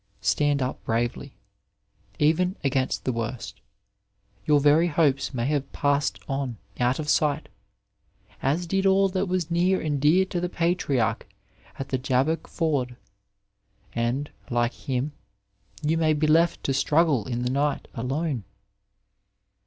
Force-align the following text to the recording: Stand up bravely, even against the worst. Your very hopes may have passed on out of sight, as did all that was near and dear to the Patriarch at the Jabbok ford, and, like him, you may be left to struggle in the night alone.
Stand 0.23 0.63
up 0.63 0.83
bravely, 0.83 1.35
even 2.17 2.55
against 2.63 3.03
the 3.05 3.11
worst. 3.13 3.61
Your 4.47 4.59
very 4.59 4.87
hopes 4.87 5.31
may 5.31 5.45
have 5.45 5.71
passed 5.73 6.17
on 6.27 6.57
out 6.79 6.97
of 6.97 7.07
sight, 7.07 7.49
as 8.41 8.65
did 8.65 8.87
all 8.87 9.09
that 9.09 9.27
was 9.27 9.51
near 9.51 9.79
and 9.79 10.01
dear 10.01 10.25
to 10.25 10.41
the 10.41 10.49
Patriarch 10.49 11.27
at 11.77 11.89
the 11.89 11.99
Jabbok 11.99 12.47
ford, 12.47 12.97
and, 13.93 14.31
like 14.49 14.73
him, 14.73 15.11
you 15.83 15.99
may 15.99 16.13
be 16.13 16.25
left 16.25 16.63
to 16.63 16.73
struggle 16.73 17.27
in 17.27 17.43
the 17.43 17.51
night 17.51 17.87
alone. 17.93 18.43